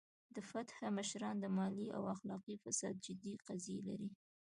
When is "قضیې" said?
3.47-3.77